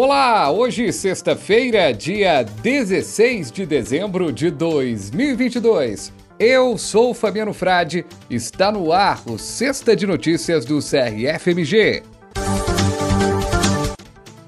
Olá, 0.00 0.48
hoje 0.48 0.92
sexta-feira, 0.92 1.92
dia 1.92 2.44
16 2.44 3.50
de 3.50 3.66
dezembro 3.66 4.30
de 4.32 4.48
2022. 4.48 6.12
Eu 6.38 6.78
sou 6.78 7.12
Fabiano 7.12 7.52
Frade, 7.52 8.06
está 8.30 8.70
no 8.70 8.92
ar 8.92 9.20
o 9.26 9.36
Sexta 9.36 9.96
de 9.96 10.06
Notícias 10.06 10.64
do 10.64 10.78
CRFMG. 10.78 12.04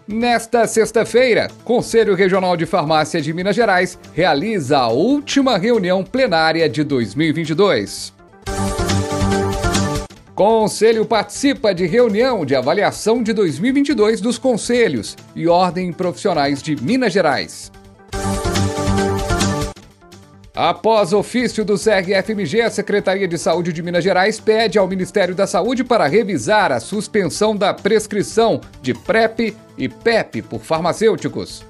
Nesta 0.07 0.69
sexta-feira, 0.69 1.49
Conselho 1.65 2.15
Regional 2.15 2.57
de 2.57 2.65
Farmácia 2.65 3.21
de 3.21 3.33
Minas 3.33 3.57
Gerais 3.57 3.99
realiza 4.15 4.79
a 4.79 4.89
última 4.89 5.59
reunião 5.59 6.05
plenária 6.05 6.69
de 6.69 6.85
2022. 6.85 8.20
Conselho 10.41 11.05
participa 11.05 11.75
de 11.75 11.85
reunião 11.85 12.47
de 12.47 12.57
avaliação 12.57 13.23
de 13.23 13.31
2022 13.35 14.23
dos 14.23 14.39
conselhos 14.39 15.15
e 15.37 15.47
ordem 15.47 15.93
profissionais 15.93 16.63
de 16.63 16.83
Minas 16.83 17.13
Gerais. 17.13 17.71
Após 20.55 21.13
ofício 21.13 21.63
do 21.63 21.75
CRFMG, 21.75 22.63
a 22.63 22.71
Secretaria 22.71 23.29
de 23.29 23.37
Saúde 23.37 23.71
de 23.71 23.83
Minas 23.83 24.03
Gerais 24.03 24.41
pede 24.41 24.79
ao 24.79 24.89
Ministério 24.89 25.35
da 25.35 25.47
Saúde 25.47 25.85
para 25.85 26.07
revisar 26.07 26.73
a 26.73 26.81
suspensão 26.81 27.55
da 27.55 27.75
prescrição 27.75 28.63
de 28.81 28.95
PrEP 28.95 29.55
e 29.77 29.91
PEP 29.91 30.41
por 30.41 30.63
farmacêuticos. 30.63 31.63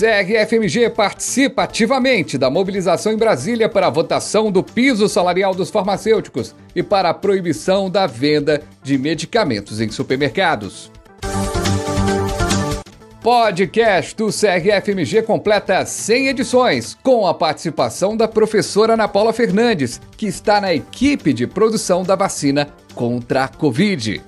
CRFMG 0.00 0.88
participa 0.88 1.64
ativamente 1.64 2.38
da 2.38 2.48
mobilização 2.48 3.12
em 3.12 3.18
Brasília 3.18 3.68
para 3.68 3.88
a 3.88 3.90
votação 3.90 4.50
do 4.50 4.62
piso 4.62 5.06
salarial 5.10 5.54
dos 5.54 5.68
farmacêuticos 5.68 6.54
e 6.74 6.82
para 6.82 7.10
a 7.10 7.14
proibição 7.14 7.90
da 7.90 8.06
venda 8.06 8.62
de 8.82 8.96
medicamentos 8.96 9.78
em 9.78 9.90
supermercados. 9.90 10.90
Podcast 13.22 14.16
do 14.16 14.28
CRFMG 14.28 15.20
completa 15.20 15.84
100 15.84 16.28
edições, 16.28 16.96
com 17.02 17.26
a 17.26 17.34
participação 17.34 18.16
da 18.16 18.26
professora 18.26 18.94
Ana 18.94 19.06
Paula 19.06 19.34
Fernandes, 19.34 20.00
que 20.16 20.26
está 20.26 20.62
na 20.62 20.72
equipe 20.72 21.34
de 21.34 21.46
produção 21.46 22.02
da 22.02 22.16
vacina 22.16 22.68
contra 22.94 23.44
a 23.44 23.48
Covid. 23.48 24.22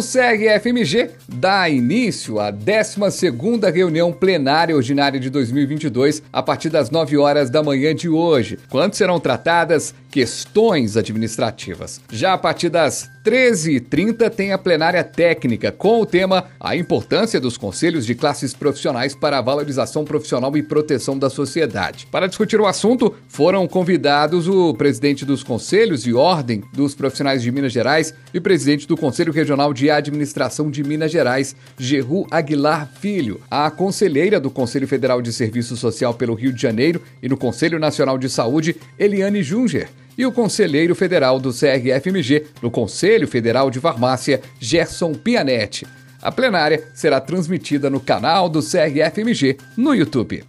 O 0.00 0.02
CRFMG 0.02 1.10
dá 1.28 1.68
início 1.68 2.40
à 2.40 2.50
12ª 2.50 3.70
reunião 3.70 4.10
plenária 4.10 4.74
ordinária 4.74 5.20
de 5.20 5.28
2022 5.28 6.22
a 6.32 6.42
partir 6.42 6.70
das 6.70 6.90
9 6.90 7.18
horas 7.18 7.50
da 7.50 7.62
manhã 7.62 7.94
de 7.94 8.08
hoje, 8.08 8.58
quando 8.70 8.94
serão 8.94 9.20
tratadas 9.20 9.94
questões 10.10 10.96
administrativas. 10.96 12.00
Já 12.10 12.32
a 12.32 12.38
partir 12.38 12.70
das 12.70 13.10
13h30 13.24 14.30
tem 14.30 14.52
a 14.52 14.58
plenária 14.58 15.04
técnica 15.04 15.70
com 15.70 16.00
o 16.00 16.06
tema 16.06 16.46
A 16.58 16.74
importância 16.74 17.38
dos 17.38 17.56
conselhos 17.56 18.06
de 18.06 18.14
classes 18.14 18.54
profissionais 18.54 19.14
para 19.14 19.38
a 19.38 19.42
valorização 19.42 20.04
profissional 20.04 20.56
e 20.56 20.62
proteção 20.62 21.18
da 21.18 21.28
sociedade. 21.28 22.06
Para 22.10 22.26
discutir 22.26 22.58
o 22.60 22.66
assunto, 22.66 23.14
foram 23.28 23.68
convidados 23.68 24.48
o 24.48 24.74
presidente 24.74 25.24
dos 25.24 25.42
conselhos 25.42 26.06
e 26.06 26.14
ordem 26.14 26.62
dos 26.72 26.94
profissionais 26.94 27.42
de 27.42 27.52
Minas 27.52 27.72
Gerais 27.72 28.14
e 28.32 28.40
presidente 28.40 28.88
do 28.88 28.96
Conselho 28.96 29.32
Regional 29.32 29.72
de 29.74 29.89
Administração 29.96 30.70
de 30.70 30.82
Minas 30.82 31.10
Gerais, 31.10 31.54
Geru 31.78 32.26
Aguilar 32.30 32.90
Filho, 33.00 33.40
a 33.50 33.70
conselheira 33.70 34.40
do 34.40 34.50
Conselho 34.50 34.86
Federal 34.86 35.20
de 35.20 35.32
Serviço 35.32 35.76
Social 35.76 36.14
pelo 36.14 36.34
Rio 36.34 36.52
de 36.52 36.60
Janeiro 36.60 37.02
e 37.22 37.28
no 37.28 37.36
Conselho 37.36 37.78
Nacional 37.78 38.18
de 38.18 38.28
Saúde, 38.28 38.76
Eliane 38.98 39.42
Junger 39.42 39.88
e 40.16 40.26
o 40.26 40.32
conselheiro 40.32 40.94
federal 40.94 41.40
do 41.40 41.50
CRFMG 41.50 42.46
no 42.60 42.70
Conselho 42.70 43.26
Federal 43.26 43.70
de 43.70 43.80
Farmácia, 43.80 44.40
Gerson 44.58 45.14
Pianetti. 45.14 45.86
A 46.20 46.30
plenária 46.30 46.84
será 46.92 47.20
transmitida 47.20 47.88
no 47.88 48.00
canal 48.00 48.48
do 48.48 48.60
CRFMG 48.60 49.56
no 49.76 49.94
YouTube. 49.94 50.44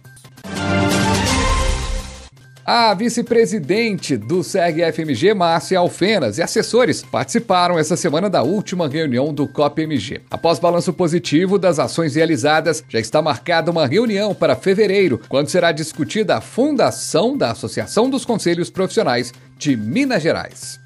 A 2.64 2.94
vice-presidente 2.94 4.16
do 4.16 4.44
SEG-FMG, 4.44 5.34
Márcia 5.34 5.80
Alfenas, 5.80 6.38
e 6.38 6.42
assessores 6.42 7.02
participaram 7.02 7.76
essa 7.76 7.96
semana 7.96 8.30
da 8.30 8.44
última 8.44 8.88
reunião 8.88 9.34
do 9.34 9.48
COPMG. 9.48 10.20
Após 10.30 10.60
balanço 10.60 10.92
positivo 10.92 11.58
das 11.58 11.80
ações 11.80 12.14
realizadas, 12.14 12.84
já 12.88 13.00
está 13.00 13.20
marcada 13.20 13.72
uma 13.72 13.86
reunião 13.86 14.32
para 14.32 14.54
fevereiro, 14.54 15.20
quando 15.28 15.48
será 15.48 15.72
discutida 15.72 16.36
a 16.36 16.40
fundação 16.40 17.36
da 17.36 17.50
Associação 17.50 18.08
dos 18.08 18.24
Conselhos 18.24 18.70
Profissionais 18.70 19.32
de 19.58 19.76
Minas 19.76 20.22
Gerais. 20.22 20.81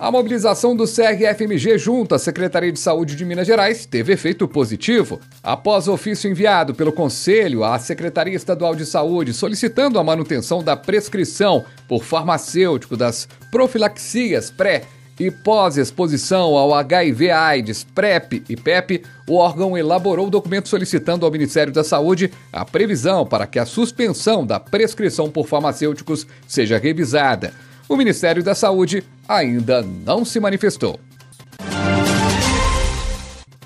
A 0.00 0.10
mobilização 0.10 0.74
do 0.74 0.84
CRFMG 0.84 1.76
junto 1.76 2.14
à 2.14 2.18
Secretaria 2.18 2.72
de 2.72 2.80
Saúde 2.80 3.14
de 3.14 3.22
Minas 3.22 3.46
Gerais 3.46 3.84
teve 3.84 4.14
efeito 4.14 4.48
positivo. 4.48 5.20
Após 5.42 5.86
o 5.86 5.92
ofício 5.92 6.30
enviado 6.30 6.74
pelo 6.74 6.90
Conselho 6.90 7.62
à 7.62 7.78
Secretaria 7.78 8.34
Estadual 8.34 8.74
de 8.74 8.86
Saúde 8.86 9.34
solicitando 9.34 9.98
a 9.98 10.02
manutenção 10.02 10.64
da 10.64 10.74
prescrição 10.74 11.66
por 11.86 12.02
farmacêutico 12.02 12.96
das 12.96 13.28
profilaxias 13.50 14.50
pré 14.50 14.84
e 15.18 15.30
pós-exposição 15.30 16.56
ao 16.56 16.72
HIV-AIDS, 16.72 17.84
PrEP 17.84 18.42
e 18.48 18.56
PEP, 18.56 19.02
o 19.28 19.34
órgão 19.34 19.76
elaborou 19.76 20.28
o 20.28 20.30
documento 20.30 20.70
solicitando 20.70 21.26
ao 21.26 21.30
Ministério 21.30 21.74
da 21.74 21.84
Saúde 21.84 22.32
a 22.50 22.64
previsão 22.64 23.26
para 23.26 23.46
que 23.46 23.58
a 23.58 23.66
suspensão 23.66 24.46
da 24.46 24.58
prescrição 24.58 25.30
por 25.30 25.46
farmacêuticos 25.46 26.26
seja 26.48 26.78
revisada. 26.78 27.52
O 27.90 27.96
Ministério 27.96 28.40
da 28.40 28.54
Saúde 28.54 29.02
ainda 29.28 29.82
não 29.82 30.24
se 30.24 30.38
manifestou. 30.38 31.00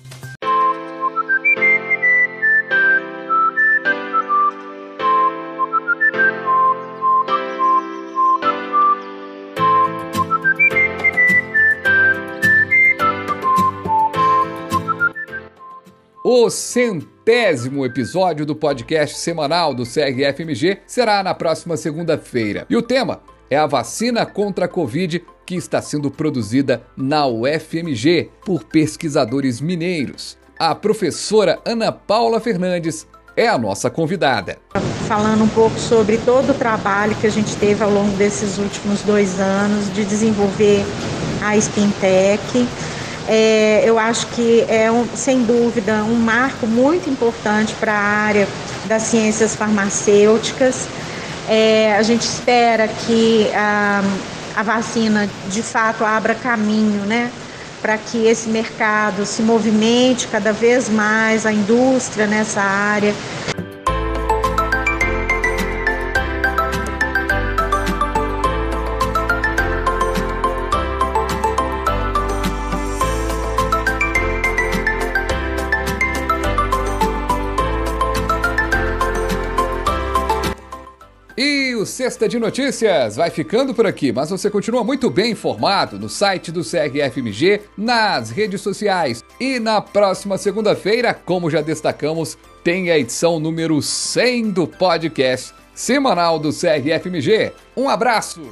O 16.30 16.51
centésimo 16.51 17.86
episódio 17.86 18.44
do 18.44 18.54
podcast 18.54 19.16
semanal 19.16 19.74
do 19.74 19.84
CRFMG 19.84 20.80
será 20.86 21.22
na 21.22 21.33
próxima 21.33 21.74
segunda-feira. 21.74 22.66
E 22.68 22.77
o 22.77 22.83
tema 22.83 23.22
é 23.48 23.56
a 23.56 23.66
vacina 23.66 24.27
contra 24.27 24.66
a 24.66 24.68
Covid 24.68 25.24
que 25.48 25.56
está 25.56 25.80
sendo 25.80 26.10
produzida 26.10 26.83
na 26.95 27.27
UFMG 27.27 28.28
por 28.45 28.65
pesquisadores 28.65 29.62
mineiros. 29.62 30.36
A 30.59 30.74
professora 30.74 31.59
Ana 31.65 31.91
Paula 31.91 32.39
Fernandes 32.39 33.06
é 33.34 33.48
a 33.48 33.56
nossa 33.56 33.89
convidada. 33.89 34.59
Falando 35.06 35.45
um 35.45 35.48
pouco 35.48 35.78
sobre 35.78 36.18
todo 36.18 36.50
o 36.50 36.54
trabalho 36.54 37.15
que 37.15 37.27
a 37.27 37.30
gente 37.30 37.56
teve 37.56 37.83
ao 37.83 37.91
longo 37.91 38.15
desses 38.18 38.59
últimos 38.59 39.00
dois 39.00 39.41
anos 39.41 39.91
de 39.95 40.04
desenvolver 40.04 40.84
a 41.41 41.56
Spintec 41.56 42.68
É, 43.27 43.84
eu 43.86 43.98
acho 43.98 44.27
que 44.27 44.66
é, 44.68 44.92
um, 44.92 45.06
sem 45.15 45.44
dúvida, 45.44 46.04
um 46.04 46.16
marco 46.16 46.66
muito 46.66 47.09
importante 47.09 47.72
para 47.80 47.94
a 47.94 47.98
área 47.98 48.47
das 48.84 49.04
ciências 49.04 49.54
farmacêuticas. 49.54 50.86
É, 51.48 51.94
a 51.97 52.03
gente 52.03 52.22
espera 52.22 52.86
que 52.86 53.51
a, 53.54 54.03
a 54.59 54.63
vacina 54.65 55.31
de 55.51 55.63
fato 55.63 56.05
abra 56.05 56.34
caminho, 56.34 57.07
né? 57.07 57.31
Para 57.81 57.97
que 57.97 58.27
esse 58.27 58.49
mercado 58.49 59.25
se 59.25 59.41
movimente 59.41 60.27
cada 60.27 60.53
vez 60.53 60.89
mais, 60.89 61.47
a 61.47 61.53
indústria 61.53 62.27
nessa 62.27 62.60
área. 62.60 63.15
Sexta 81.98 82.28
de 82.28 82.39
Notícias 82.39 83.16
vai 83.16 83.28
ficando 83.28 83.74
por 83.74 83.84
aqui, 83.84 84.12
mas 84.12 84.30
você 84.30 84.48
continua 84.48 84.84
muito 84.84 85.10
bem 85.10 85.33
informado 85.33 85.98
no 85.98 86.09
site 86.09 86.53
do 86.53 86.60
CRFMG, 86.62 87.62
nas 87.77 88.30
redes 88.30 88.60
sociais. 88.60 89.24
E 89.41 89.59
na 89.59 89.80
próxima 89.80 90.39
segunda-feira, 90.39 91.12
como 91.12 91.50
já 91.50 91.60
destacamos, 91.60 92.39
tem 92.62 92.92
a 92.92 92.97
edição 92.97 93.41
número 93.41 93.83
100 93.83 94.53
do 94.53 94.68
podcast 94.68 95.53
semanal 95.74 96.39
do 96.39 96.50
CRFMG. 96.50 97.50
Um 97.77 97.89
abraço! 97.89 98.42